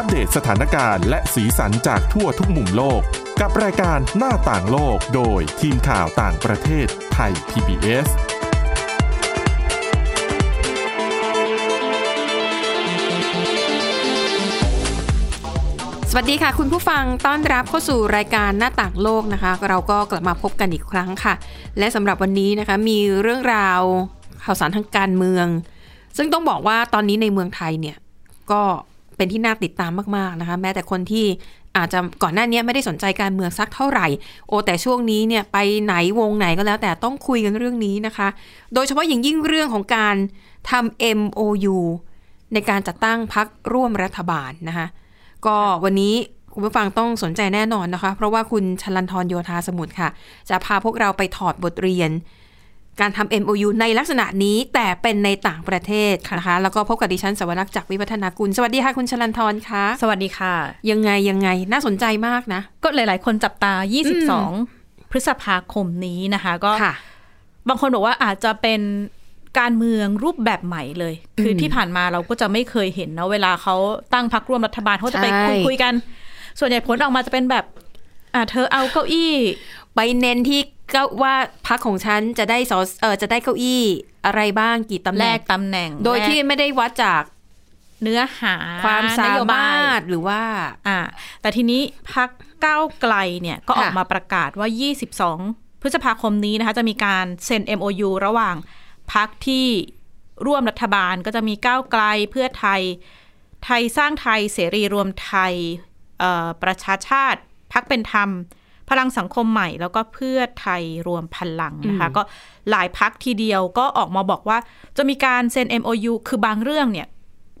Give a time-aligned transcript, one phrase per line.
[0.00, 3.00] อัปเดตสถานการณ์และสีสันจากทั่วทุกมุมโลก
[3.40, 8.08] กับรายการหน้าต่างโลกโดยทีมข่าวต่างประเทศไทย PBS
[16.10, 21.34] สวัสดีค่ะ คุณผู้ฟังต้อนรับเข้าสู่รายการหน้าต่างโลกนะคะ เราก็กลับมาพบกันอีกครั้งค่ะ
[21.78, 23.80] และสำหรับวันนี้นะคะมีเรื่องราว
[24.44, 25.46] ข่าวสารทางการเมือง
[26.16, 27.96] ซึ่งต้องบอกว่าตอนนี้ในเมืองไทยเนี่ย
[28.52, 28.62] ก็
[29.18, 31.26] เป็นที่น่าติดตามมากๆนะคะ แม้แต่คนที่
[31.76, 34.06] อาจจะก่อนหน้านี้ไม่ได้สนใจการเมืองสักเท่าไหร่
[34.48, 38.28] โอแต่ช่วงนี้เนี่ยไปไหนวงไหนก็แล้ว แต่ต้องคุยกันเรื่องนี้นะคะ
[38.74, 40.16] โดยเฉพาะอย่างยิ่งเรื่องของการ
[40.70, 41.76] ทำ MOU
[42.52, 44.86] ในการจัดตั้งพักร่วมรัฐบาลนะคะ
[45.46, 46.14] ก็วันนี้
[46.52, 50.08] คุณผู้ฟังต้องสนใจแน่นอนนะคะ เพราะว่าคุณชลันทรโยธาสมุทรค่ะ
[50.48, 52.10] จะพาพวกเราไปถอดบทเรียน
[53.00, 60.54] การทำ MOU ในลักษณะนี้แต่เป็นในต่างประเทศนะคะ แล้วก็พบกับดิฉันสวรักษ์จากวิวัฒนากุล สวัสดีค่ะคุณชลันทรค่ะ สวัสดีค่ะ
[60.90, 63.72] ยังไงยังไงน่าสนใจมากนะ ก็หลายๆ คนจับตา
[64.42, 66.94] 22 พฤษภาคมนี้นะคะ ก็ค่ะ
[67.68, 68.80] บางคนบอกว่าอาจจะเป็น
[69.58, 73.76] การเมืองรูปแบบใหม่เลย คือที่ผ่านมาเราก็จะไม่เคยเห็นนะเวลาเขา
[74.14, 75.92] ตั้งพักร่วมรัฐบาลเขาจะไปใช่คุยคุยกัน
[76.58, 77.64] ส่วนใหญ่ผลออกมาจะเป็นแบบ
[78.34, 79.32] อ่าเธอเอาเก้าอี้
[79.94, 81.34] ไปเน้นที่เก้าว่า
[81.66, 83.84] พักของฉันจะได้สอเออจะได้เก้าอี้
[84.26, 87.22] อะไรบ้างกี่ตำแหแลน่งกตำแหน่ง โดยแลกที่ไม่ได้วัดจาก
[88.02, 90.40] เนื้อหาความสานโยบมายรถหรือว่า
[90.88, 90.98] อ่า
[91.40, 92.30] แต่ทีนี้พัก
[92.64, 94.68] ก้าวไกลเนี่ยก็ออกค่ะมาประกาศว่า
[95.26, 98.56] 22 พฤษภาคมนี้นะคะ จะมีการเซ็น MOU ระหว่าง
[99.12, 99.66] พักที่
[100.46, 102.82] ร่วมรัฐบาลก็จะมีก้าวไกลเพื่อไทย
[103.64, 105.54] ไทยสร้างไทยเสรีรวมไทย
[106.18, 107.40] เอ่อประชาชาติ
[107.72, 108.28] พักเป็นธรรม
[108.88, 112.22] พลังสังคมใหม่ แล้วก็เพื่อไทยรวมพลังนะคะก็
[112.70, 114.58] หลายพักทีเดียวก็ออกมาบอกว่า
[114.96, 117.06] จะมีการเซ็น MOU คือบางเรื่องเนี่ย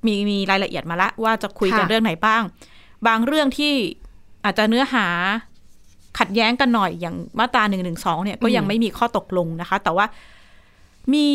[0.06, 2.42] มีมีรายละเอียดมาละว่าจะคุยกันค่ะเรื่องไหนบ้าง
[3.06, 3.74] บางเรื่องที่
[4.44, 5.06] อาจจะเนื้อหา
[6.18, 10.06] ขัดแย้งกันหน่อยอย่างมาตราหนึ่งหนึ่งสองเนี่ยก็ยังไม่มีข้อตกลงนะคะ แต่ว่า
[11.12, 11.26] มี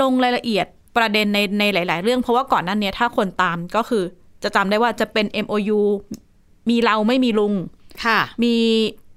[0.00, 0.66] ลงรายละเอียด
[0.96, 4.04] ประเด็นในในหลาย ๆ เรื่องเพราะว่าก่อนหนั้นเนี่ยถ้าคนตามก็คือ
[4.42, 5.80] จะจำได้ว่าจะเป็น MOU
[6.70, 7.54] มีเราไม่มีลุง
[8.04, 9.07] ค่ะ มีเอ่อ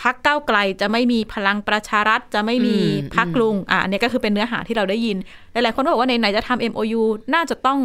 [0.00, 5.16] พักก้าวไกลจะไม่มีพลังประชารัฐจะไม่มีอืมพักลุงอะอันนี้ก็คือเป็นเนื้อหาที่เราได้ยิน
[5.52, 7.02] หลายๆคนก็บอกว่าไหนๆจะทำ MOU
[7.34, 7.80] น่าจะต้อง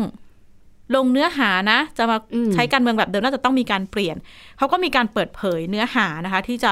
[0.96, 4.16] ลงเนื้อหานะ จะมาอืมใช้การเมืองแบบเดิมน่าจะต้องมีการเปลี่ยน
[4.58, 6.72] เขาก็มีการเปิดเผยเนื้อหานะคะ ที่จะ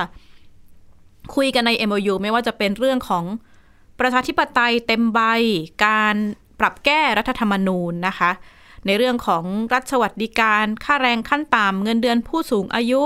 [1.36, 3.26] คุยกันใน MOU ไม่ว่าจะเป็นเรื่องของ
[4.00, 5.20] ประชาธิปไตยเต็มใบ
[5.86, 6.16] การ
[6.60, 8.32] ปรับแก้รัฐธรรมนูญนะคะ
[8.86, 13.02] ในเรื่องของรัฐสวัสดิการ ค่าแรงขั้นต่ำเงินเดือนผู้สูงอายุ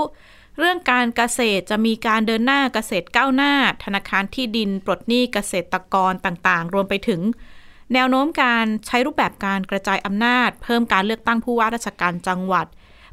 [0.62, 3.52] เรื่องการเกษตรจะมีการเดินหน้าเกษตรก้าวหน้า
[3.84, 7.20] ธนาคารที่ดินปลดหนี้เกษตรกรต่างๆ รวมไปถึง
[7.94, 12.66] แนวโน้มการใช้รูปแบบการกระจายอำนาจ เพิ่มการเลือกตั้งผู้ว่าราชการจังหวัด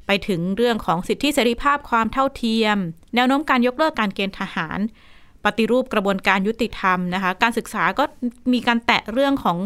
[0.06, 2.78] ไปถึงเรื่องของสิทธิเสรีภาพความเท่าเทียม
[3.16, 4.79] แนวโน้มการยกเลิกการเกณฑ์ทหาร
[5.46, 8.03] ปฏิรูปกระบวนการยุติธรรมนะคะ การศึกษาก็
[8.53, 9.58] มีการแตะเรื่องของ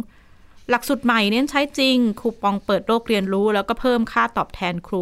[0.70, 5.02] หลักสูตรใหม่เน้นใช้จริง คูปองเปิดโลกเรียนรู้ แล้วก็เพิ่มค่าตอบแทนครู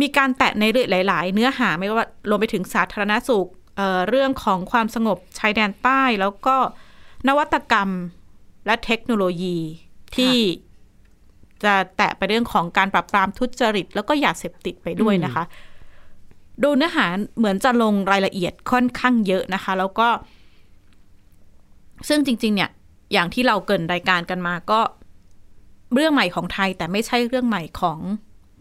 [0.00, 6.56] มีการแตะในเรื่องหลาย ๆ เนื้อหาไม่ว่ารวมไปถึงสาธารณสุขเอ่อเรื่องของความสงบชายแดนใต้แล้วก็
[7.28, 7.90] นวัตกรรม
[8.66, 9.56] และเทคโนโลยี
[10.16, 10.34] ที่
[11.64, 15.44] จะแตะไปเรื่องของการปราบปรามทุจริต แล้วก็ยาเสพติดไปด้วยนะคะ
[16.62, 17.06] ดูเนื้อหา
[17.38, 20.08] เหมือนจะลงรายละเอียดค่อนข้างเยอะนะคะ แล้วก็
[22.08, 22.70] ซึ่งจริง ๆ เนี่ย
[23.12, 24.80] อย่างที่เราเกรินรายการกันมาก็
[25.94, 27.98] เรื่องใหม่ของไทยแต่ไม่ใช่เรื่องใหม่ของ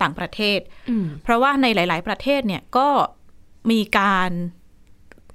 [0.02, 2.88] ต่างประเทศอืมเพราะว่าในหลาย ๆ ประเทศเนี่ยก็
[3.72, 4.32] มีการ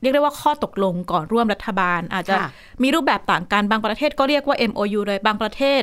[0.03, 2.50] เรียกได้ว่าข้อตกลงก่อนร่วมรัฐบาล อาจจะค่ะ
[2.82, 5.82] มีรูปแบบต่างกันบางประเทศก็เรียกว่า MOU เลยบางประเทศ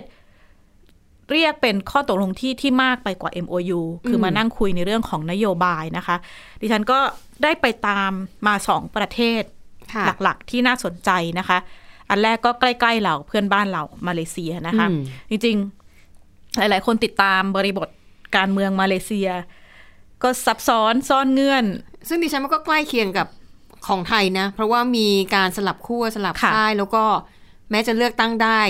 [1.32, 6.16] เรียกเป็นข้อตกลงที่ที่มากไปกว่า MOU คือมานั่งคุยในเรื่องของนโยบายนะคะ
[6.62, 7.00] ดิฉันก็
[7.44, 8.12] ได้ไปตาม
[8.48, 9.44] มาสองประเทศ
[9.94, 11.10] ค่ะหลัก ๆ ที่น่าสนใจ
[11.40, 11.58] นะคะ
[12.10, 15.58] อันแรกก็ใกล้ ๆ เราเพื่อนบ้านเรามาเลเซียนะคะอืมจริง
[16.08, 17.88] ๆ หลาย ๆ คนติดตามบริบท
[18.36, 19.30] การเมืองมาเลเซีย
[20.24, 21.66] ก็ซับซ้อนซ่อนเงื่อน
[22.08, 23.28] ซึ่งดิฉันมันก็ใกล้เคียงกับ
[23.88, 27.04] ของไทยนะ เพราะว่ามีการสลับขั้วสลับค่ะค่ายแล้วก็
[27.72, 28.62] แม้จะเลือกตั้งได้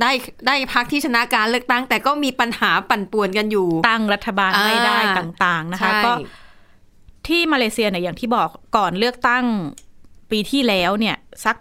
[0.00, 0.10] ได้
[0.46, 6.12] ได้พักที่ชนะการเลือกตั้ง แต่ก็มีปัญหาปั่นป่วนกันอยู่ ตั้งรัฐบาลไม่ได้อ่าต่าง ๆ นะคะใช่ก็
[7.28, 9.44] ที่มาเลเซียเนี่ยอย่างที่บอกก่อนเลือกตั้ง
[10.30, 11.56] ปีที่แล้วเนี่ยสัก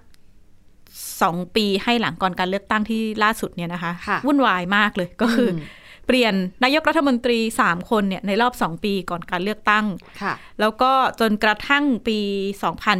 [1.22, 5.60] สองปีให้หลังก่อนการเลือกตั้งที่ล่าสุดเนี่ยนะคะค่ะวุ่นวายมากเลยก็คืออม
[6.07, 6.33] เปลี่ยน
[6.63, 9.85] นายกรัฐมนตรีสามคนเนี่ยในรอบสองปีก่อนการเลือกตั้ง
[10.21, 12.19] ค่ะแล้วก็จนกระทั่งปี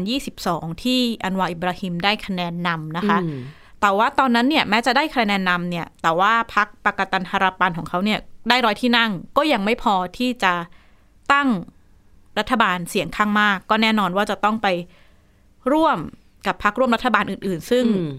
[0.02, 3.40] 2022 ที่อันวาอิบราฮิมได้คะแนนนำนะคะอืม
[3.82, 8.20] แต่ว่าตอนนั้นเนี่ยแม้จะได้คะแนนนำเนี่ย แต่ว่าพักปากตันฮาราปันของเขาเนี่ย
[8.50, 10.54] ได้ร้อยที่นั่งก็ยังไม่พอที่จะ
[11.34, 11.50] ตั้ง
[12.40, 14.68] รัฐบาลเสียงข้างมาก ก็แน่นอนว่าจะต้องไป
[15.74, 15.98] ร่วม
[16.48, 18.12] กับพรรคร่วมรัฐบาลอื่น ๆ ซึ่งอืม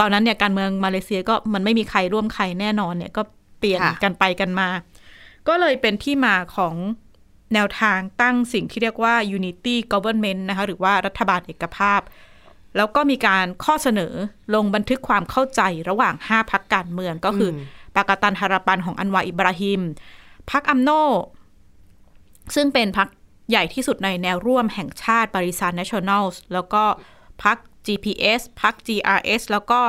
[0.00, 4.68] ตอนนั้นเนี่ยการเมืองมาเลเซียก็มันไม่มีใครร่วมใครแน่นอนเนี่ยก็เปลี่ยนค่ะกันไปกันมา
[5.48, 6.74] ก็เลยเป็นที่มาของ
[7.54, 12.00] แนวทางตั้งสิ่งที่เรียกว่า unity government นะคะหรือว่ารัฐบาลเอกภาพ
[12.76, 14.14] แล้วก็มีการข้อเสนอ
[14.54, 17.54] ลงบันทึกความเข้าใจระหว่าง 5พักการเมืองก็คืออ
[17.96, 19.80] ปากาตันฮาราปันของอันวาอิบราฮิม
[20.50, 20.90] พักอัมโน
[22.54, 23.08] ซึ่งเป็นพัก
[23.50, 26.82] ใหญ่ที่สุดในแนวร่วมแห่งชาติบริษัท National แล้วก็
[27.42, 29.80] พัก GPS พัก GRS แล้วก็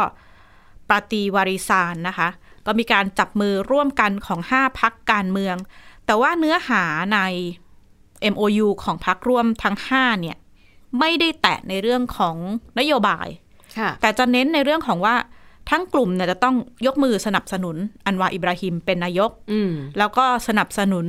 [0.89, 2.29] ปาตีวาริซานนะคะ
[2.67, 5.55] ก็มีการจับมือร่วมกันของ 5 พักการเมือง
[6.05, 6.83] แต่ว่าเนื้อหา
[7.13, 7.19] ใน
[8.33, 10.37] MOU ของพักร่วมทั้ง 5 เนี่ย
[10.99, 12.35] ไม่ได้แตะในเรื่องของ
[12.79, 13.27] นโยบาย
[13.77, 15.15] ค่ะแต่จะเน้นในเรื่องของว่า
[15.69, 16.55] ทั้งกลุ่มเนี่ยจะต้อง
[16.85, 17.75] ยกมือสนับสนุน
[18.05, 21.07] อันวาอิบราฮิมเป็นนายกอืมแล้วก็สนับสนุน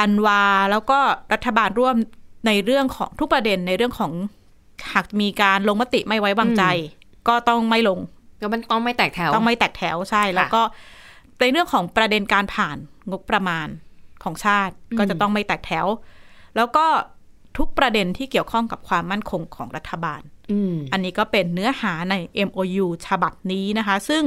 [0.00, 0.98] อันวาแล้วก็
[1.32, 1.96] รัฐบาลร่วม
[2.46, 4.12] ในเรื่องของทุกประเด็นในเรื่องของ
[4.92, 6.64] หากมีการลงมติไม่ไว้วางใจ
[7.28, 7.98] ก็ต้องไม่ลง
[8.40, 10.62] ก็มันต้องไม่แตกแถวต้องไม่แตกแถวใช่ แล้วก็
[11.38, 12.76] ในเรื่องของประเด็นการผ่าน
[13.10, 13.68] งบประมาณ
[14.22, 15.86] ของชาติก็จะต้องไม่แตกแถว
[16.56, 16.86] แล้วก็
[17.58, 22.14] ทุกประเด็นที่เกี่ยวข้องกับความมั่นคงของรัฐบาลอืมอันนี้ก็เป็นเนื้อหาใน
[22.48, 24.24] MOU ฉบับนี้นะคะ ซึ่ง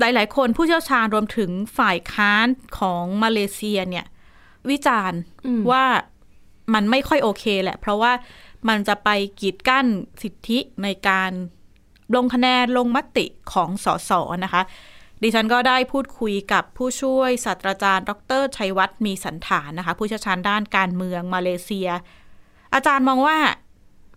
[0.00, 2.46] หลาย ๆ คนผู้เชี่ยวชาญรวมถึงฝ่ายค้าน
[2.78, 4.06] ของมาเลเซียเนี่ย
[4.70, 5.84] วิจารณ์อืมว่า
[6.74, 8.12] มันไม่ค่อยโอเคแหละ เพราะว่า
[8.68, 9.08] มันจะไป
[9.40, 9.86] กีดกั้น
[10.22, 11.30] สิทธิในการ
[12.14, 14.10] ลงคะแนนลงมติของสส
[14.44, 14.62] นะคะ
[15.22, 18.10] ดิฉันก็ได้พูดคุยกับผู้ช่วยศาสตราจารย์ ด
[18.40, 21.88] รชัยวัฒน์มีสันฐานนะคะ ผู้เชี่ยวชาญด้านการเมืองมาเลเซีย
[22.74, 23.36] อาจารย์มองว่า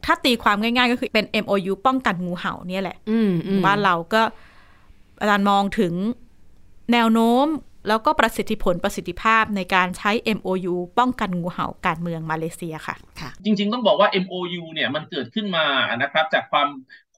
[0.06, 4.22] ถ้าตีความง่ายๆ ก็คือเป็น MOU ป้องกันงูเห่าเนี่ยแหละอืมอืมบ้านเราก็
[5.22, 5.94] อาจารย์มองถึง
[6.92, 7.48] แนวโน้ม
[7.88, 15.66] แล้วก็ประสิทธิผลประสิทธิภาพในการใช้ MOU ป้องกันงูเห่าการเมืองมาเลเซียค่ะค่ะ จริง ๆ ต้องบอกว่า MOU เนี่ยมันเกิดขึ้นมา
[16.01, 16.68] นะครับจากความ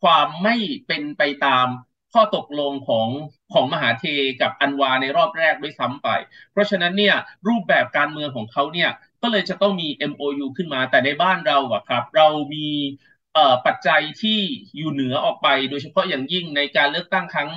[0.01, 0.55] ความไม่
[0.87, 1.67] เป็นไปตาม
[2.13, 3.09] ข้อตกลงของ
[3.53, 4.05] ของมหาเท
[4.41, 6.07] กับอันวาในรอบแรกด้วยซ้ำไป
[6.51, 7.15] เพราะฉะนั้นเนี่ย
[7.47, 8.89] รูปแบบการเมืองของเขาเนี่ย
[9.21, 12.67] ก็เลยจะต้องมี MOU ขึ้นมาแต่ในบ้านเราอะครับ เรามี
[13.65, 14.39] ปัจจัยที่
[14.77, 17.49] อยู่เหนือออกไป โดยเฉพาะอย่างยิ่งในการเลือกตั้งครั้ง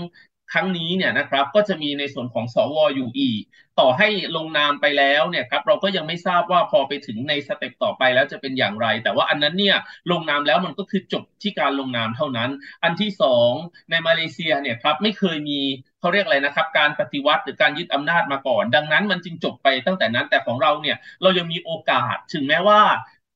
[0.53, 3.43] ครั้งนี้เนี่ยนะครับก็จะมีในส่วนของสวอยู่อีก
[3.81, 9.77] ต่อให้ลงนามไปแล้วเนี่ยครับเราก็ยังไม่ทราบว่าพอไปถึงในสเต็ปต่อไปแล้วจะเป็นอย่างไร แต่ว่าอันนั้นเนี่ย
[10.11, 12.50] ลงนามแล้วมันก็คือจบที่การลงนามเท่านั้น
[12.85, 13.53] อันที่สอง
[13.91, 15.61] ในมาเลเซียเนี่ยครับไม่เคยมี
[16.00, 22.81] เขาเรียกอะไรนะครับ การปฏิวัติหรือการยึดอำนาจมาก่อน ดังนั้นมันจึงจบไปตั้งแต่นั้นแต่ของเราเนี่ยเรายังมีโอกาสถึงแม้ว่า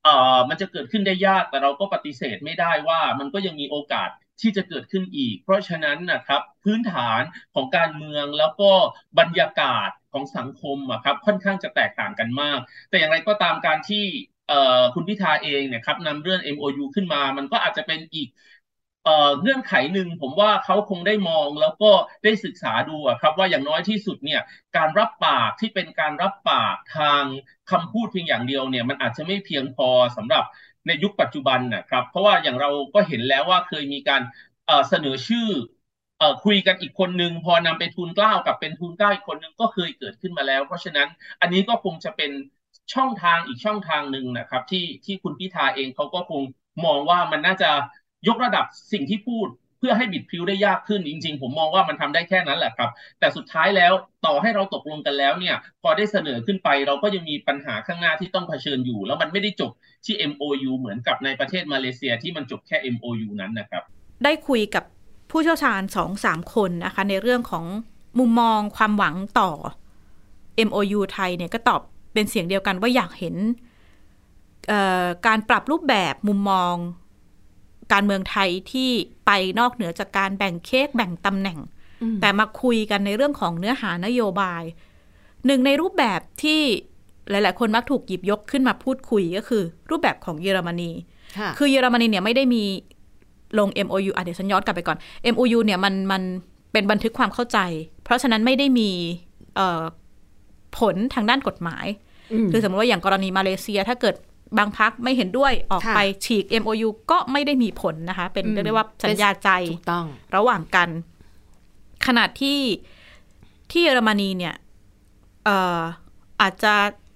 [0.05, 4.09] เอ่อมันจะเกิดขึ้นได้ยากแต่เราก็ปฏิเสธไม่ได้ว่ามันก็ยังมีโอกาส
[4.42, 7.22] ที่จะเกิดขึ้นอีก เพราะฉะนั้นนะครับพื้นฐาน
[7.54, 8.70] ของการเมืองแล้วก็
[9.18, 12.58] บรรยากาศของสังคมอะครับค่อนข้างจะแตกต่างกันมาก
[12.88, 14.04] แต่อย่างไรก็ตามการที่
[14.94, 18.28] คุณพิธาเองเนี่ยครับนำเรื่อง MOU ขึ้นมา มันก็อาจจะเป็นอีก
[19.40, 21.90] เงื่อนไขหนึ่งผมว่าเขาคงได้มองแล้วก็
[22.24, 24.40] ได้ศึกษาดูอะครับว่าอย่างน้อยที่สุดเนี่ย
[24.76, 27.24] การรับปากที่เป็นการรับปากทาง
[27.70, 30.44] คำพูดเพียงอย่างเดียวเนี่ยมันอาจจะไม่เพียงพอสำหรับ
[30.87, 34.23] ในยุคปัจจุบันนะครับ เพราะว่าอย่างเราก็เห็นแล้วว่าเคยมีการ
[34.88, 35.49] เสนอชื่อ
[36.44, 41.08] คุยกันอีกคนนึง พอนำไปทุนกล้ากับเป็นทุนกล้าอีกคนนึงก็เคยเกิดขึ้นมาแล้ว เพราะฉะนั้น
[41.40, 42.31] อันนี้ก็คงจะเป็น
[42.95, 46.42] ช่องทางอีกช่องทางหนึ่งนะครับ ที่ที่คุณพิธาเองเขาก็คง
[46.85, 47.71] มองว่ามันน่าจะ
[48.28, 49.49] ยกระดับสิ่งที่พูด
[49.84, 53.92] พื่อให้บิดพิ้วได้ยากขึ้นจริง ๆ ผมมองว่ามันทำได้แค่นั้นแหละครับ แต่สุดท้ายแล้ว
[54.26, 59.72] ต่อให้เราตกลงกันแล้วเนี่ย พอได้เสนอขึ้นไปเราก็ยังมีปัญหาข้างหน้าที่ต้องเผชิญอยู่ แล้วมันไม่ได้จบ
[60.04, 63.82] ที่ MOU เหมือนกับในประเทศมาเลเซียที่มันจบแค่ MOU นั้นนะครับ
[64.24, 64.84] ได้คุยกับ
[65.30, 67.64] ผู้เชี่ยวชาญสองสามคนนะคะ ในเรื่องของ
[68.18, 69.50] มุมมองความหวังต่อ
[70.68, 71.80] MOU ไทยเนี่ยก็ตอบ
[72.14, 73.36] เป็นเสียงเดียวกันว่าอยากเห็น
[75.26, 76.74] การปรับรูปแบบมุมมอง
[77.92, 78.90] การเมืองไทยที่
[79.26, 81.58] ไปนอกเหนือจากการแบ่งเค้กแบ่งตำแหน่ง
[82.02, 84.62] อืมแต่มาคุยกันในเรื่องของเนื้อหานโยบาย
[85.46, 86.61] หนึ่งในรูปแบบที่
[87.30, 90.90] หลาย ๆ คนมักถูกหยิบยกขึ้นมาพูดคุยก็คือ รูปแบบของเยอรมนี
[91.38, 92.62] ค่ะคือเยอรมนีเนี่ยไม่ได้มี
[93.58, 94.99] ลง MOU อะเดี๋ยวฉันย้อนกลับไปก่อน
[95.34, 96.22] MOU เนี่ยมันมัน
[96.72, 97.58] เป็นบันทึกความเข้าใจ
[98.04, 98.90] เพราะฉะนั้นไม่ได้มี
[99.56, 99.82] เอ่อ
[100.78, 101.87] ผลทางด้านกฎหมาย
[102.44, 104.14] มคือสมมติว่าอย่างกรณีมาเลเซียถ้าเกิด
[104.59, 110.06] บางพักไม่เห็นด้วยออกค่ะไปฉีก MOU ก็ไม่ได้มีผลนะคะ เป็นอืมเรียกว่าสัญญาใจถูกต้อง
[110.37, 110.88] ระหว่างกัน
[112.06, 112.61] ขนาดที่
[113.71, 114.54] ที่เยอรมนีเนี่ย
[115.44, 115.80] เอ่อ
[116.40, 116.75] อาจจะ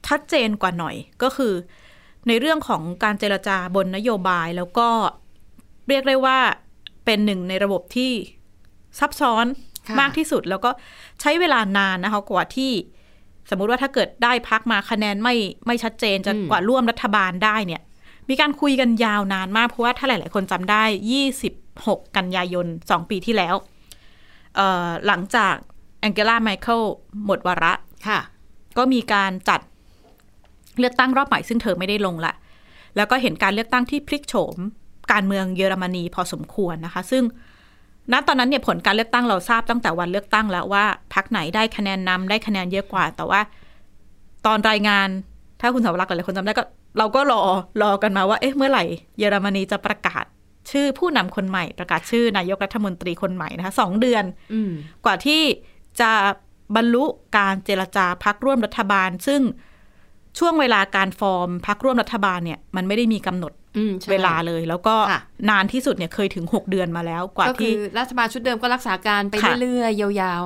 [0.08, 1.52] ชัดเจนกว่าหน่อยก็คือ
[2.28, 4.88] ในเรื่องของการเจรจาบนนโยบายแล้วก็
[5.88, 6.38] เรียกได้ว่า
[7.04, 8.12] เป็นหนึ่งในระบบที่
[8.98, 9.46] ซับซ้อน
[9.88, 10.70] ค่ะมากที่สุดแล้วก็
[11.20, 12.72] ใช้เวลานานนะคะกว่าที่
[13.50, 15.34] สมมุติว่าถ้าเกิดได้พักมาคะแนนไม่
[15.66, 17.82] ไม่ชัดเจนจะอืมกว่าร่วมรัฐบาลได้เนี่ย
[18.28, 20.84] มีการคุยกันยาวนานมาก เพราะว่าถ้าหลาย ๆ คนจำได้
[21.46, 23.54] 26 กันยายน 2 ปีที่แล้ว
[24.56, 25.54] เอ่อหลังจาก
[26.00, 26.82] แองเกลาไมเคิล
[27.26, 27.72] หมดวาระ
[28.08, 28.20] ค่ะ
[28.78, 29.60] ก็มีการจัด
[30.78, 32.32] เลือกตั้งรอบใหม่ซึ่งเธอไม่ได้ลงละ
[32.96, 34.56] แล้วก็เห็นการเลือกตั้งที่พลิกโฉม
[35.12, 37.22] การเมืองเยอรมนีพอสมควรนะคะ ซึ่ง
[38.12, 40.84] ณตอนนั้นเนี่ยผลการเลือกตั้งเราทราบตั้งแต่วันเลือกตั้งแล้วว่า
[41.14, 43.40] พรรคไหนได้คะแนนนำได้คะแนนเยอะกว่า แต่ว่า
[44.46, 45.08] ตอนรายงาน
[45.60, 46.64] ถ้าคุณสาวรักษ์หลายคนจำได้ก็
[46.98, 47.40] เราก็รอ
[47.82, 48.84] รอกันมาว่า เอ๊ะเมื่อไหร่
[49.18, 50.24] เยอรมนีจะประกาศ
[50.70, 54.54] ชื่อผู้นำคนใหม่ ประกาศชื่อนายกรัฐมนตรีคนใหม่นะคะสองเดือนอ
[55.04, 55.42] กว่าที่
[56.00, 56.10] จะ
[56.76, 57.04] บรรลุ
[57.36, 59.40] การเจรจาพักร่วมรัฐบาล ซึ่ง
[60.38, 63.52] ช่วงเวลาการฟอร์มพักร่วมรัฐบาลเนี่ย มันไม่ได้มีกำหนด
[64.10, 70.44] เวลาเลยแล้วก็ค่ะนานที่สุดเนี่ยเคยถึง 6 เดือนมาแล้ว กว่าก็คืที่อรัฐบาลชุดเดิมก็รักษาการไปค่ะเรื่อยๆยาว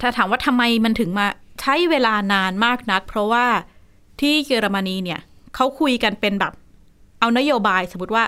[0.00, 1.26] ถ้าถามว่าทำไมมันถึงมา
[1.60, 3.46] ใช้เวลานานมากนัก เพราะว่า
[4.20, 5.20] ที่เยอรมนีเนี่ย
[5.54, 6.52] เขาคุยกันเป็นแบบ
[7.20, 8.24] เอานโยบายสมมติว่า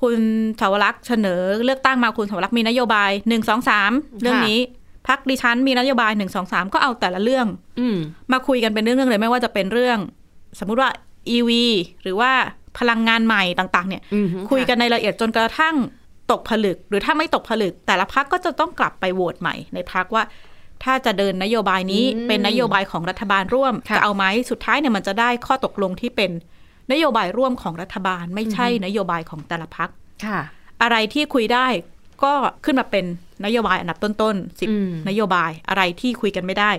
[0.00, 0.18] คุณ
[0.60, 3.92] สาวรักษ์เสนอเลือกตั้งมาคุณสาวรักษ์มีนโยบายหนึ่งสองสาม
[4.22, 4.58] เรื่องนี้
[5.08, 7.96] พักดิฉันมีนโยบายหนึ่งสองสามก็เอาแต่ละเรื่องๆอืม
[8.32, 9.98] มาคุยกันเป็นเรื่องๆเลยไม่ว่าจะเป็นเรื่อง
[10.58, 10.90] สมมุติว่า
[11.36, 11.50] EV
[12.02, 12.32] หรือว่า
[12.78, 15.74] พลังงานใหม่ต่าง ๆ เนี่ยอืมคุยกันในรายละเอียดจนกระทั่ง
[16.30, 20.22] ตกผลึก หรือถ้าไม่ตกผลึก แต่ละพักก็จะต้องกลับไปโหวตใหม่ในพักว่า
[20.84, 26.30] ถ้าจะเดินนโยบายนี้อืมเป็นนโยบายของรัฐบาลร่วมค่ะจะเอาไหมสุดท้ายเนี่ยมันจะได้ข้อตกลงที่เป็น
[26.92, 29.90] นโยบายร่วมของรัฐบาล ไม่ใช่นโยบายของแต่ละพัก
[30.26, 30.40] ค่ะ
[30.82, 31.66] อะไรที่คุยได้
[32.24, 32.32] ก็
[32.64, 33.04] ขึ้นมาเป็น
[33.44, 36.70] นโยบายอันดับต้นๆสิบอืมนโยบายอะไรที่คุยกันไม่ได้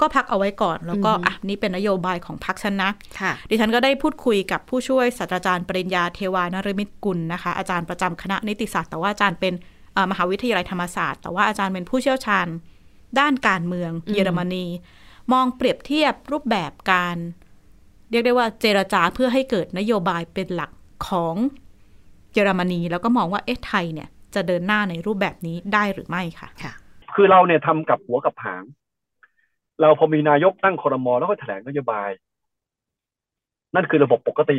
[0.00, 2.90] ก็พักเอาไว้ก่อน แล้วก็อืมอะนี่เป็นนโยบายของพักฉันนะ
[3.20, 9.54] ค่ะดิฉันก็ได้พูดคุยกับผู้ช่วยศาสตราจารย์ปริญญาเทวานรมิตกุลนะคะ อาจารย์ประจำคณะนิติศาสตร์แต่ว่าอาจารย์เป็น
[9.94, 12.46] เอ่อมหาวิทยาลัยธรรมศาสตร์แต่ว่าอาจารย์เป็นผู้เชี่ยวชาญ
[13.18, 14.66] ด้านการเมืองอืมเยอรมนี
[15.32, 17.16] มองเปรียบเทียบรูปแบบการ
[18.10, 20.70] เรียกได้ว่าเจรจาเพื่อให้เกิดนโยบายเป็นหลัก
[21.08, 21.34] ของ
[22.32, 26.72] เยอรมนีแล้วก็มองว่าเอ๊ะไทยเนี่ยจะเดินหน้าในรูปแบบนี้ได้หรือไม่ค่ะ ค่ะ
[27.14, 28.62] คือเราเนี่ยทำกับหัวกับหาง
[29.80, 32.10] เราพอมีนายกตั้งครมแล้วก็แถลงนโยบาย
[33.74, 34.58] นั่นคือระบบปกติ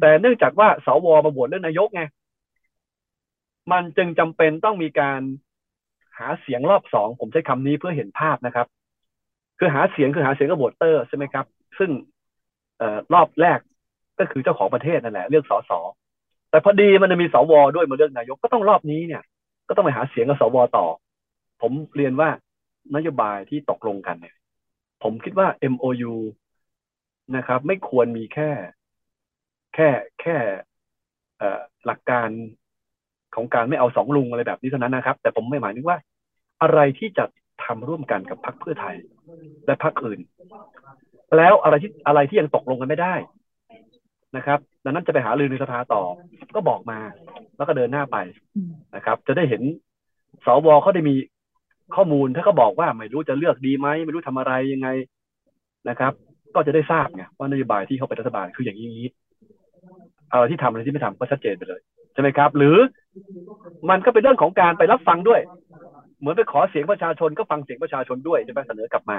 [0.00, 2.02] แต่เนื่องจากว่าสวมาโหวตเรื่องนายกไง
[3.72, 5.20] มันจึงจำเป็นต้องมีการ
[6.18, 8.66] หาเสียงรอบสองผมใช้คำนี้เพื่อเห็นภาพนะครับ
[9.58, 11.46] คือหาเสียงคือหาเสียงกับโหวตเตอร์ใช่ไหมครับ
[11.78, 11.90] ซึ่ง
[12.78, 13.58] เออรอบแรก
[14.18, 15.72] ก็คือเจ้าของประเทศนั่นแหละเลือกสส
[16.50, 19.22] แต่พอดีมันจะมีสวด้วยมาเลือกนายกก็ต้องรอบนี้เนี่ย
[19.68, 20.86] ก็ต้องไปหาเสียงกับสวต่อ
[21.62, 22.28] ผมเรียนว่า
[22.94, 24.34] นโยบายที่ตกลงกันเนี่ย
[25.02, 26.14] ผมคิดว่า MOU
[27.36, 28.50] นะครับ ไม่ควรมีแค่
[29.74, 29.88] แค่
[30.20, 30.36] แค่
[31.86, 32.28] หลักการ
[33.34, 35.98] ของการไม่เอาสองลุงอะไรแบบนี้เท่านั้นนะครับ แต่ผมไม่หมายถึงว่า
[36.62, 37.24] อะไรที่จะ
[37.64, 38.96] ทำร่วมกันกับพรรคเพื่อไทย
[39.66, 40.20] และพรรคอื่น
[41.36, 43.14] แล้วอะไรที่อะไรที่ยังตกลงกันไม่ได้
[44.36, 46.02] นะครับดังนั้นจะไปหาลือในสภาต่อ
[46.54, 46.98] ก็บอกมา
[47.56, 48.16] แล้วก็เดินหน้าไป
[48.96, 49.62] นะครับ จะได้เห็น
[50.44, 51.14] สวเขาได้มี
[51.96, 54.88] ข้อมูลถ้าเขาบอกว่าไม่รู้จะเลือกดีไหมไม่รู้ทำอะไรยังไง
[55.88, 56.12] นะครับ
[56.54, 59.00] ก็จะได้ทราบไงว่านโยบายที่เขาเป็นรัฐบาลคืออย่างนี้
[60.30, 61.80] อะไรที่ทำอะไรที่ไม่ทำก็ชัดเจนไปเลย
[62.12, 62.76] ใช่ไหมครับ หรือ
[63.90, 65.40] มันก็เป็นเรื่องของการไปรับฟังด้วย
[66.20, 69.18] เหมือนไปขอเสียงประชาชนก็ฟังเสียงประชาชนด้วยใช่ไหมเสนอกลับมา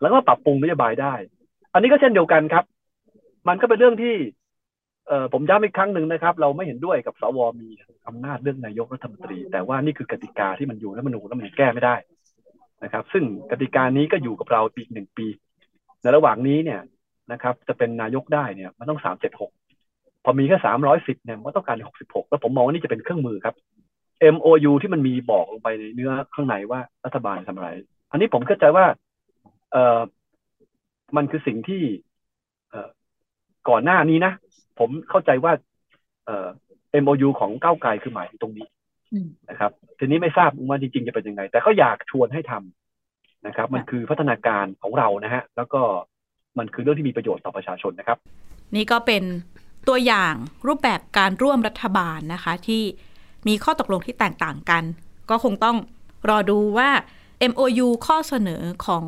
[0.00, 1.14] แล้วก็ปรับปรุงนโยบายได้
[1.72, 2.64] อันนี้ก็เช่นเดียวกันครับ
[3.48, 4.14] มันก็เป็นเรื่องที่
[5.08, 7.68] เอ่อผมย้ำอีกครั้งหนึ่งนะครับ เราไม่เห็นด้วยกับสวมี
[8.06, 11.96] อำนาจเรื่องนายกรัฐมนตรี แต่ว่านี่คือกติกาที่มันอยู่แล้วมันหนูแล้วมันแก้ไม่ได้
[12.84, 15.26] นะครับ ซึ่งกติกานี้ก็อยู่กับเราอีกหนึ่งปี
[16.02, 16.80] ในระหว่างนี้เนี่ย
[17.32, 19.50] นะครับ จะเป็นนายกได้เนี่ยมันต้องสามเจ็ดหก
[20.24, 23.54] พอมีแค่สามร้อยสิบเนี่ยมันต้องการหกสิบหกแล้วผมมองว่านี่จะเป็นเครื่องมือครับ
[24.34, 27.68] MOU ที่มันมีบอกลงไปในเนื้อข้างในว่ารัฐบาลทำอะไร
[28.10, 28.86] อันนี้ผมเข้าใจว่า
[29.72, 30.00] เออ
[31.16, 31.82] มันคือสิ่งที่
[32.70, 32.88] เออ
[33.68, 34.32] ก่อนหน้านี้นะ
[34.78, 35.52] ผมเข้าใจว่า
[36.26, 36.48] เอ่อ
[37.02, 38.66] MOU ของก้าวไกลคือหมายถึงตรงนี้
[39.12, 45.80] อืมนะครับ ทีนี้ไม่ทราบว่าจริงๆจะเป็นยังไง แต่ก็อยากชวนให้ทำนะครับ มันคือพัฒนาการของเรานะฮะ แล้วก็
[46.58, 48.18] มันคือเรื่องที่มีประโยชน์ต่อประชาชนนะครับ
[48.74, 49.22] นี่ก็เป็น
[49.88, 50.34] ตัวอย่าง
[50.66, 52.82] รูปแบบการร่วมรัฐบาลนะคะ ที่
[53.48, 54.82] มีข้อตกลงที่แตกต่างกัน
[55.30, 55.76] ก็คงต้อง
[56.28, 56.90] รอดูว่า
[57.50, 59.02] MOU ข้อเสนอของ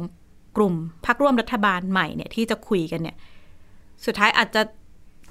[0.56, 0.74] กลุ่ม
[1.06, 3.16] พักร่วมรัฐบาลใหม่เนี่ยที่จะคุยกันเนี่ย
[4.04, 4.62] สุดท้ายอาจจะ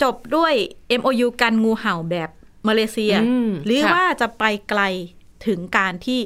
[0.03, 0.53] จบด้วย
[0.99, 2.29] MOU กันงูเห่าแบบ
[2.67, 4.81] มาเลเซียอืมหรือค่ะว่าจะไปไกล
[5.47, 6.19] ถึงการที่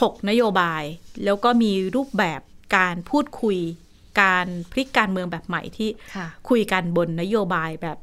[0.00, 0.82] ถกนโยบาย
[1.24, 2.40] แล้วก็มีรูปแบบ
[2.76, 3.58] การพูดคุย
[4.22, 7.98] การพลิกการเมืองแบบใหม่ที่ค่ะคุยกันบนนโยบายแบบ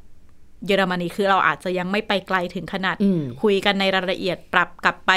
[0.65, 5.11] เยอรมนีคือเราอาจจะยังไม่ไปไกลถึงขนาดอืมคุยกันในรายละเอียดปรับกลับไป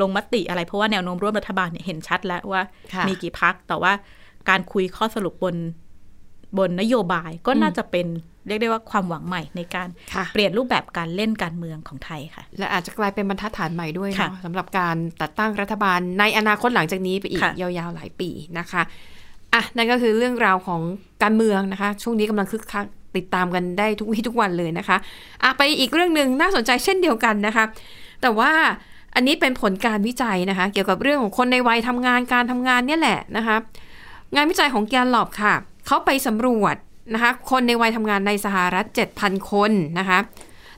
[0.00, 2.62] ลงมติอะไร เพราะว่าแนวโน้มร่วมรัฐบาลเนี่ยเห็นชัดแล้วว่า
[2.94, 3.92] ค่ะมีกี่พักแต่ว่า
[4.48, 5.56] การคุยข้อสรุปบน
[6.58, 8.06] บนนโยบายก็น่าจะเป็น
[8.46, 18.82] เรียกได้ว่าความหวังใหม่ในการค่ะเปลี่ยนรูปแบบการเล่นการเมืองของไทยค่ะ และอาจจะกลายเป็นบรรทัดฐานใหม่ด้วยค่ะเนาะสำหรับการตัดตั้งรัฐบาลในอนาคตหลังจากนี้ไปอีกค่ะยาวๆหลายปีนะคะ
[19.54, 20.80] อะนั่นก็คือเรื่องราวของ
[21.22, 24.96] การเมืองนะคะ ช่วงนี้กำลังคึกคักติดตามกันได้ทุกวี่ทุกวันเลยนะคะ
[25.42, 27.64] อะไปอีกเรื่องหนึ่งน่าสนใจเช่นเดียวกันนะคะ
[28.22, 28.52] แต่ว่า
[29.14, 33.56] อันนี้เป็นผลการวิจัยนะคะ เกี่ยวกับเรื่องของคนในวัยทำงานการทำงานเนี่ยแหละนะคะ
[34.34, 35.54] งานวิจัยของแกนหลอบค่ะ
[35.86, 36.76] เขาไปสำรวจ
[37.14, 38.86] นะคะคนในวัยทำงานในสหรัฐ
[39.18, 40.18] 7,000 คนนะคะ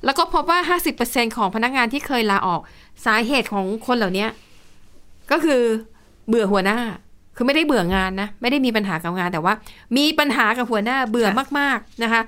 [0.04, 2.60] แล้วก็พบว่า 50%ของพนักงานที่เคยลาออก
[3.04, 4.26] สาเหตุของคนเหล่านี้
[5.30, 5.62] ก็คือ
[6.28, 6.78] เบื่อหัวหน้า
[7.36, 9.54] คือไม่ได้เบื่องานนะ ไม่ได้มีปัญหากับงานแต่ว่า
[9.96, 12.20] มีปัญหากับหัวหน้าเบื่อมาก ๆนะคะ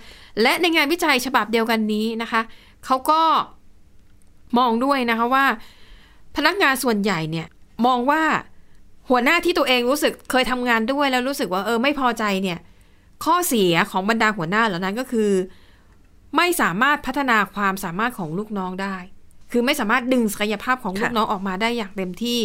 [0.42, 2.40] และในงานวิจัยฉบับเดียวกันนี้นะคะ
[2.84, 3.20] เขาก็
[4.58, 5.44] มองด้วยนะคะว่า
[6.36, 7.46] พนักงานส่วนใหญ่เนี่ย
[7.86, 8.22] มองว่า
[9.10, 12.58] หัวหน้าที่ตัวเองรู้สึกเคยทำงานด้วยแล้วรู้สึกว่าเออไม่พอใจเนี่ย
[13.24, 15.30] ข้อเสียของบรรดาหัวหน้าเหล่านั้นก็คือ
[16.36, 18.96] ไม่สามารถพัฒนาความสามารถของลูกน้องได้
[19.52, 22.40] คือไม่สามารถดึงศักยภาพของลูกน้องออกมาได้อย่างเต็มที่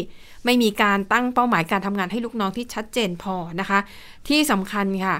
[0.45, 3.79] ไม่มีการตั้งเป้าหมายการทำงานให้ลูกน้องที่ชัดเจนพอนะคะ
[4.27, 5.15] ที่สำคัญค่ะ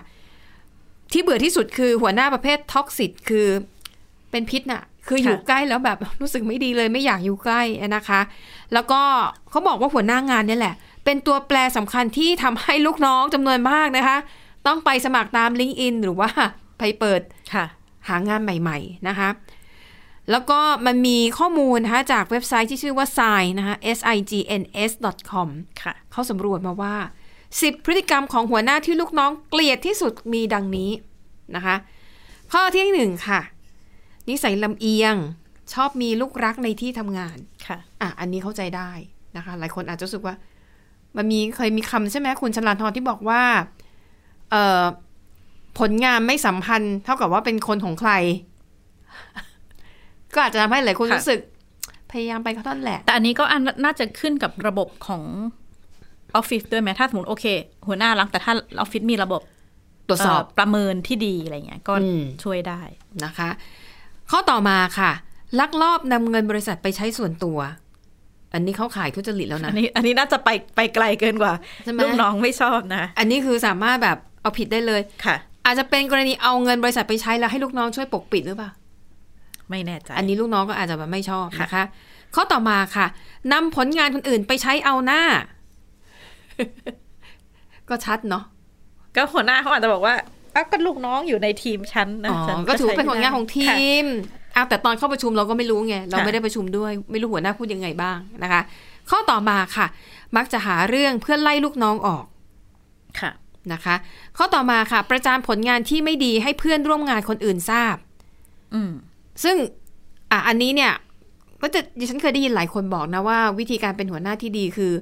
[1.11, 3.47] ที่เบื่อที่สุดคือหัวหน้าประเภทท็อกซิตคือ
[4.31, 7.61] เป็นพิษน่ะคืออยู่ใกล้แล้วแบบรู้สึกไม่ดีเลยไม่อยากอยู่ใกล้
[7.95, 8.21] นะคะ
[8.73, 9.01] แล้วก็
[9.49, 14.17] เขาบอกว่าหัวหน้างานเนี่ยแหละ เป็นตัวแปรสำคัญที่ทำให้ลูกน้องจำนวนมากนะคะ
[14.67, 16.29] ต้องไปสมัครตาม l i n k ์อินหรือว่า
[16.79, 17.21] ไปเปิด
[17.53, 17.65] ค่ะ
[18.07, 19.29] หางานใหม่ ๆ นะคะ
[20.31, 24.91] แล้วก็มันมีข้อมูลนะคะจากเว็บไซต์ที่ชื่อว่า sign นะคะ s i g n s
[25.31, 25.49] com
[25.83, 26.95] ค่ะเขาสำรวจมาว่า
[27.41, 30.91] 10 พฤติกรรมของหัวหน้าที่ลูกน้องเกลียดที่สุดมีดังนี้
[31.55, 31.75] นะคะ
[32.53, 33.41] ข้อที่หนึ่งค่ะ
[34.29, 35.15] นิสัยลำเอียง
[35.73, 38.91] ชอบมีลูกรักในที่ทำงานค่ะอะ อันนี้เข้าใจได้
[39.35, 40.35] นะคะ หลายคนอาจจะรู้สึกว่า
[41.17, 43.41] มันมีเคยมีคำใช่ไหมคุณชลาธรที่บอกว่า
[44.51, 44.83] เอ่อ
[45.79, 48.11] ผลงานไม่สัมพันธ์เท่ากับว่าเป็นคนของใคร
[50.33, 51.39] ก็อาจจะทำให้หลายคนค่ะรู้สึก
[52.11, 55.23] พยายามไปเขาท่อนแหละ แต่อันนี้ก็อันน่าจะขึ้นกับระบบของ
[56.35, 57.45] ออฟฟิศด้วยไหมถ้าสมมติโอเค
[57.87, 59.41] หัวหน้ารักแต่ถ้าออฟฟิศมีระบบ
[60.07, 62.81] ตรวจสอบเประเมินที่ดีอะไรเงี้ยก็อืมช่วยได้
[63.25, 63.49] นะคะ
[64.31, 65.11] ข้อต่อมาค่ะ
[65.59, 67.57] ลักลอบนำเงินบริษัทไปใช้ส่วนตัว
[68.53, 75.35] อันนี้เข้าขายทุจริตแล้วนะ อันนี้ อันนี้น่าจะไปไปไกลเกินกว่าใช่ไหมลูกน้องไม่ชอบนะ อันนี้คือสามารถแบบเอาผิดได้เลยค่ะ
[75.65, 78.69] อาจจะเป็นกรณีเอาเงินบริษัทไปใช้แล้วให้ลูกน้องช่วยปกปิดหรือเปล่า
[79.69, 81.83] ไม่แน่ใจ อันนี้ลูกน้องก็อาจจะแบบไม่ชอบค่ะนะคะ
[82.35, 83.05] ข้อต่อมาค่ะ
[83.51, 85.21] นำผลงานคนอื่นไปใช้เอาหน้า
[87.89, 88.43] ก็ชัดเนาะ
[89.15, 90.15] ก็หัวหน้าเขาอาจจะบอกว่า
[90.55, 98.61] อ้าวก็ลูกน้องอยู่ในทีมฉันนะอ๋อฉันก็ถือว่าเป็นผลงานของทีค่ะมเอาแต่ตอนเข้าประชุมเราก็ไม่รู้ไงเราค่ะไม่ได้ประชุมด้วย ไม่รู้หัวหน้าพูดยังไงบ้างนะคะ
[99.09, 99.87] ข้อต่อมาค่ะ
[100.37, 102.25] มักจะหาเรื่องเพื่อไล่ลูกน้องออก
[103.19, 103.31] ค่ะ
[103.73, 103.95] นะคะ
[104.37, 107.95] ข้อต่อมาค่ะ ประจานผลงานที่ไม่ดีให้เพื่อนร่วมงานคนอื่นทราบ
[108.73, 108.91] อืม
[109.43, 109.55] ซึ่ง
[110.31, 110.93] อะอันนี้เนี่ย
[111.61, 114.93] ก็จะดิฉันเคยได้ยินหลายคนบอกนะว่า วิธีการเป็นหัวหน้าที่ดีคือ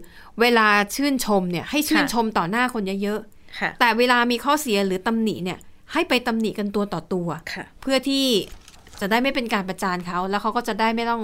[0.41, 3.19] เวลาชื่นชมเนี่ย ให้ชื่นค่ะชมต่อหน้าคนเยอะ
[3.59, 5.59] ค่ะๆแต่เวลามีข้อเสียหรือตำหนิเนี่ย
[5.93, 8.25] ให้ไปตำหนิกันตัวต่อตัวค่ะเพื่อที่
[9.01, 11.21] จะได้ไม่เป็นการประจานเขา แล้วเขาก็จะได้ไม่ต้อง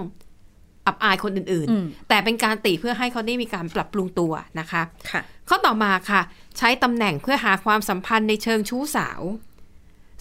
[0.88, 6.21] อับอายคนอื่นอืมๆแต่เป็นการติเพื่อให้เขาได้มีการปรับปรุงตัวนะคะค่ะข้อต่อมาค่ะ
[6.57, 9.21] ใช้ตำแหน่งเพื่อหาความสัมพันธ์ในเชิงชู้สาว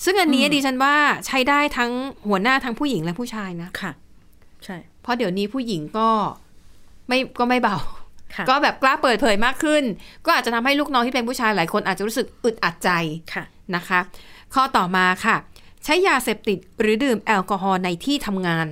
[0.04, 0.94] ซึ่งอันนี้อืมดิฉันว่า
[1.26, 1.90] ใช้ได้ทั้ง
[2.28, 3.92] หัวหน้าทั้งผู้หญิงและผู้ชายนะค่ะ
[4.64, 6.08] ใช่ เพราะเดี๋ยวนี้ผู้หญิงก็
[7.08, 7.76] ไม่ก็ไม่เบา
[8.34, 9.84] ค่ะก็แบบกล้าเปิดเผยมากขึ้น
[10.26, 12.90] ก็อาจจะทำให้ลูกน้องที่เป็นผู้ชายหลายคนอาจจะรู้สึกอึดอัดใจ
[13.34, 13.44] ค่ะ
[13.76, 14.00] นะคะ
[14.54, 15.36] ข้อต่อมาค่ะ
[15.84, 18.66] ใช้ยาเสพติดหรือดื่มแอลกอฮอล์ในที่ทำงาน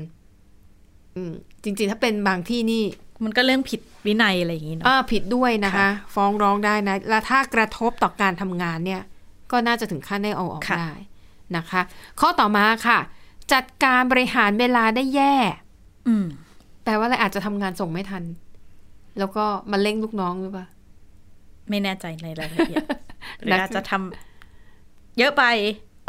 [1.16, 2.84] อืมจริง ๆ ถ้าเป็นบางที่นี่
[3.24, 9.02] มันก็เรื่องผิดวินัยอะไรอย่างนี้เนาะอ่าผิดด้วยนะคะค่ะฟ้องร้องได้นะ และถ้ากระทบต่อการทำงานเนี่ย
[9.50, 10.94] ก็น่าจะถึงขั้นได้เอาออกค่ะได้
[11.56, 11.80] นะคะ
[12.20, 12.98] ข้อต่อมาค่ะ
[13.52, 15.34] จัดการบริหารเวลาได้แย่
[16.08, 16.26] อืม
[16.84, 18.24] แปลว่าอะไรอาจจะทำงานส่งไม่ทัน
[19.18, 20.66] แล้วก็มาเร่งลูกน้องหรือเปล่า
[21.70, 22.84] ไม่แน่ใจในรายละเอียด
[23.38, 25.44] หรือนะอาจจะทำเยอะไป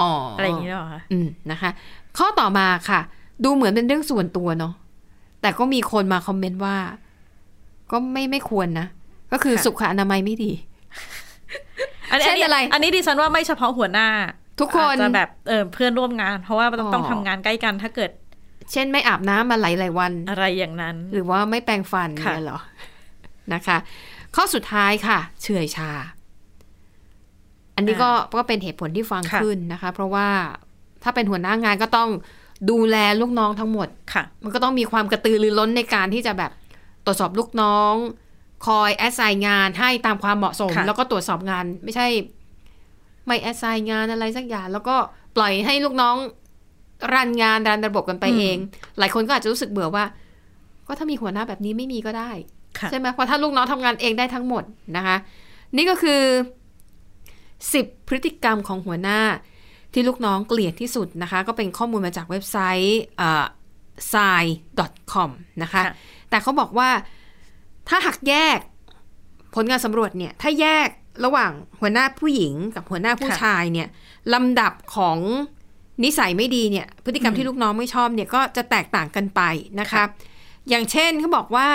[0.01, 1.69] อ๋อออะไรอย่างนี้หรอเปล่าคะอืมนะคะ
[2.17, 2.99] ข้อต่อมาค่ะ
[3.43, 4.73] ดูเหมือนเป็นเรื่องส่วนตัวเนาะ
[5.41, 6.75] แต่ก็มีคนมาคอมเมนต์ว่า
[7.91, 8.88] ก็ไม่ไม่ควรนะ
[9.32, 10.51] ก็คือสุขอนามัยไม่ดี
[12.12, 14.08] อันนี้เช่นอะไร อันนี้ดิฉันว่าไม่เฉพาะหัวหน้า
[14.60, 18.12] ทุกคนอาจจะแบบเออเพื่อนร่วมงาน เพราะว่าต้องอ๋อต้องทำงานใกล้กันถ้าเกิด
[18.71, 22.60] เช่นไม่อาบน้ำมาหลายหลายๆวันอะไรอย่างนั้น หรือว่าไม่แปรงฟันค่ะเนี่ยเหรอ
[23.53, 23.77] นะคะ
[24.36, 26.06] ข้อสุดท้ายค่ะ เฉื่อยชาอั
[27.84, 30.28] นนี้ก็ก็เป็นเหตุผลที่ฟังค่ะขึ้นนะคะ เพราะว่า
[31.04, 32.10] ถ้าเป็นหัวหน้างานก็ต้อง
[32.69, 36.52] ดูแลลูกน้องทั้งหมดค่ะ มันก็ต้องมีความกระตือรือร้นในการที่จะแบบ
[37.06, 37.93] ตรวจสอบลูกน้อง
[38.65, 42.08] คอยแอสไซน์งานให้ตามความเหมาะสมค่ะแล้วก็ตรวจสอบงาน ไม่ใช่
[43.26, 44.96] ไม่แอสไซน์งานอะไรสักอย่าง แล้วก็
[45.36, 46.15] ปล่อยให้ลูกน้อง
[47.13, 48.58] รันงานรันระบบกันไปเอง
[49.00, 50.06] หลายคนก็อาจจะรู้สึกเบื่อว่า
[50.88, 52.32] ก็ถ้ามีหัวหน้าแบบนี้ไม่มีก็ได้
[52.80, 54.63] ค่ะใช่ไหมเพราะถ้าลูกน้องทำงานเองได้ทั้งหมด
[54.98, 55.17] นะคะ
[55.76, 56.22] นี่ก็คือ
[57.71, 59.19] 10 พฤติกรรมของหัวหน้า
[59.93, 63.45] ที่ลูกน้องเกลียดที่สุดนะคะ ก็เป็นข้อมูลมาจากเว็บไซต์เอ่อ
[64.13, 64.43] s i
[65.13, 65.30] com
[65.62, 65.93] นะคะค่ะ
[66.30, 66.89] แต่เขาบอกว่า
[67.89, 68.60] ถ้าหักแยก
[69.56, 70.88] ผลงานสำรวจเนี่ย ถ้าแยก
[71.26, 73.88] ระหว่างหัวหน้าผู้หญิงกับหัวหน้าผู้ค่ะชายเนี่ย
[74.34, 75.17] ลำดับของ
[76.04, 79.41] นิสัยไม่ดีเนี่ย พฤติกรรมอืมที่ลูกน้องไม่ชอบเนี่ยก็จะแตกต่างกันไป
[79.80, 80.06] นะคะค่ะ
[80.69, 81.67] อย่างเช่นเขาบอกว่า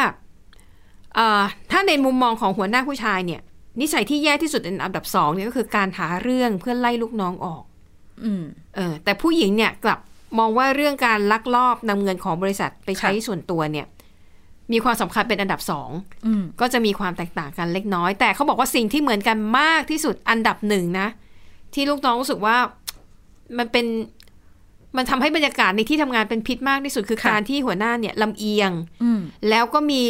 [1.14, 3.40] เอ่อถ้าในมุมมองของหัวหน้าผู้ชายเนี่ย
[3.81, 7.62] นิสัยที่แย่ที่สุดเป็นอันดับสองเนี่ยก็คือการหาเรื่องเพื่อไล่ลูกน้องออก
[8.24, 8.44] อืม
[8.76, 9.98] เออ แต่ผู้หญิงเนี่ยกลับ
[10.38, 13.87] มองว่าเรื่องการลักลอบนำเงินของบริษัทไปใช้ค่ะส่วนตัวเนี่ย
[14.72, 15.90] มีความสำคัญเป็นอันดับสอง
[16.26, 21.09] อืมก็จะมีความแตกต่างกันเล็กน้อย แต่เขาบอกว่าสิ่งที่เหมือนกันมากที่สุดอันดับหนึ่งนะ
[21.74, 22.57] ที่ลูกน้องรู้สึกว่า
[23.59, 23.87] มันเป็น
[24.96, 30.00] มันทำให้บรรยากาศในที่ทำงานเป็นพิษมากที่สุดคือค่ะการที่หัวหน้าเนี่ยลำเอียงอืมแล้วก็มี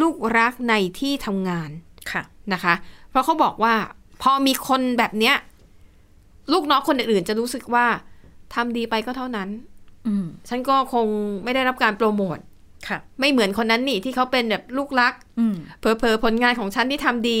[0.00, 1.70] ลูกรักในที่ทำงาน
[2.14, 2.22] ค่ะ
[2.52, 2.74] นะคะ
[3.10, 3.74] เพราะเขาบอกว่า
[4.22, 5.36] พอมีคนแบบเนี้ย
[6.52, 7.86] ลูกน้องคนอื่นๆจะรู้สึกว่า
[8.54, 9.48] ทำดีไปก็เท่านั้น
[10.06, 11.06] อืมฉันก็คง
[11.44, 12.38] ไม่ได้รับการโปรโมท
[12.88, 17.40] ค่ะ ไม่เหมือนคนนั้นนี่ที่เขาเป็นแบบลูกรัก อืมเผลอๆผลงานของฉันที่ทำดี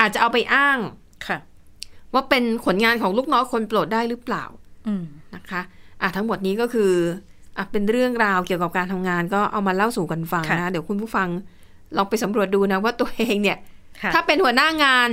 [0.00, 0.78] อาจจะเอาไปอ้าง
[1.26, 1.38] ค่ะ
[2.14, 4.44] ว่าเป็นผลงานของลูกน้องคนโปรดได้หรือเปล่า
[4.86, 5.62] อืมนะคะ
[6.02, 6.92] อะทั้งหมดนี้ก็คือ
[7.56, 11.28] อะเป็นเรื่องราวเกี่ยวกับการทำงาน ก็เอามาเล่าสู่กันฟังค่ะ นะเดี๋ยวคุณผู้ฟัง
[11.96, 13.73] ลองไปสำรวจดูนะว่าตัวเองเนี่ยค่ะ
[14.14, 15.10] ถ้าเป็นหัวหน้างาน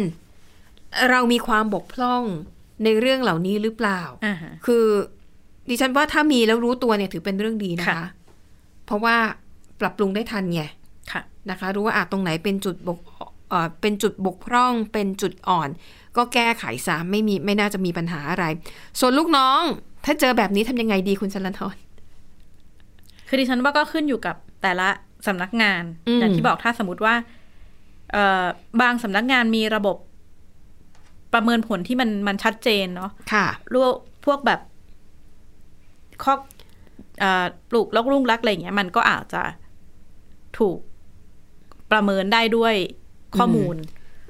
[1.09, 2.23] เรามีความบกพร่อง
[2.83, 4.85] ในเรื่องเหล่านี้หรือเปล่าอ่าฮะคือ
[5.69, 8.03] ดิฉันว่าถ้ามีแล้วรู้ตัวเนี่ยถือเป็นเรื่องดีนะคะค่ะ
[8.85, 9.15] เพราะว่า
[9.81, 10.63] ปรับปรุงได้ทันไง
[11.11, 12.99] ค่ะนะคะ รู้ว่าอาจตรงไหนเป็นจุดบก
[13.49, 15.69] เอ่อเป็นจุดบกพร่อง เป็นจุดอ่อน
[16.17, 18.45] ก็แก้ไขซะไม่มีไม่น่าจะมีปัญหาอะไร
[18.99, 19.61] ส่วนลูกน้อง
[20.05, 21.77] ถ้าเจอแบบนี้ทำยังไงดีคุณชลันทร
[23.27, 24.87] คือดิฉันว่าก็ขึ้นอยู่กับแต่ละ
[25.27, 27.40] สำนักงานอืมอย่างที่บอกถ้าสมมติว่าเอ่อ
[28.81, 29.97] บางสำนักงานมีระบบ
[31.33, 33.87] ประเมินผลที่มันมันชัดเจนเนาะค่ะรว
[34.25, 34.59] พวกแบบ
[36.23, 36.33] ข้อ
[37.19, 39.41] เอ่อปลูกลกรุ่งรักอะไรอย่างเงี้ย มันก็อาจจะ
[40.59, 40.77] ถูก
[41.91, 42.75] ประเมินได้ด้วย
[43.37, 43.75] ข้อมูล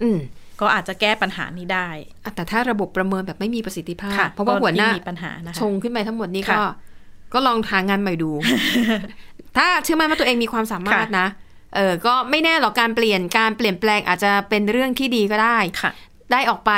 [0.04, 0.20] อืม
[0.62, 1.88] ก็อาจจะแก้ปัญหานี้ได้
[2.24, 6.63] อะแต่ถ้าระบบประเมินแบบไม่มีประสิทธิภาพค่ะเพราะว่าหัวหน้าก็ยิ่งมีปัญหานะคะชงขึ้นไปทั้งหมดนี้ค่ะก็
[7.34, 8.32] ก็ลองหางานใหม่ดู
[9.58, 11.28] ถ้าเชื่อมั่นว่าตัวเองมีความสามารถค่ะนะ
[11.75, 15.91] เออก็ไม่แน่หรอกการเปลี่ยนการเปลี่ยนแปลงอาจจะเป็นเรื่องที่ดีก็ได้ค่ะ
[16.31, 16.71] ได้ออกไป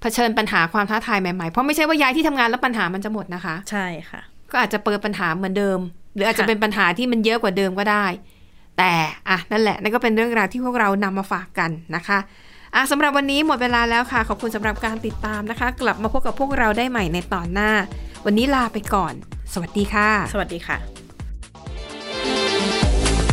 [0.00, 4.20] เผชิญปัญหาความท้าทายใหม่ๆ เพราะไม่ใช่ว่าย้ายที่ทำงานแล้วปัญหามันจะหมดนะคะ ใช่ค่ะ
[4.52, 5.78] ก็อาจจะเปิดปัญหาเหมือนเดิม
[6.14, 8.06] หรืออาจจะค่ะเป็นปัญหาที่มันเยอะกว่าเดิมก็ได้
[8.78, 8.92] แต่
[9.28, 12.18] อะนั่นแหละนั่นก็เป็นเรื่องราวที่พวกเรานำมาฝากกันนะคะ
[12.74, 17.70] อะสำหรับวันนี้หมดเวลาแล้วค่ะ ขอบคุณสำหรับการติดตามนะคะ กลับมาพบกับพวกเราได้ใหม่ในตอนหน้า
[18.24, 19.14] วันนี้ลาไปก่อน
[19.52, 20.97] สวัสดีค่ะ สวัสดีค่ะ